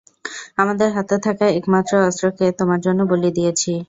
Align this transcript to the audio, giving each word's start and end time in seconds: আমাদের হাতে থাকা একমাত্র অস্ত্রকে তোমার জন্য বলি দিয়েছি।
আমাদের 0.57 0.89
হাতে 0.95 1.15
থাকা 1.25 1.45
একমাত্র 1.51 1.93
অস্ত্রকে 2.01 2.45
তোমার 2.59 2.79
জন্য 2.85 2.99
বলি 3.11 3.29
দিয়েছি। 3.37 3.71